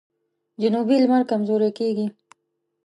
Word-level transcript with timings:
جنوبي 0.61 0.95
لمر 1.03 1.21
کمزوری 1.31 1.69
کیږي. 1.77 2.07